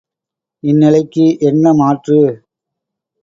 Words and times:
இந்நிலைக்கு 0.63 1.25
என்ன 1.41 1.73
மாற்று? 1.73 2.17